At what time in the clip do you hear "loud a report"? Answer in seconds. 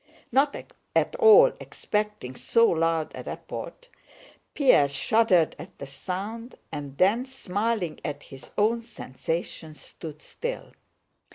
2.67-3.87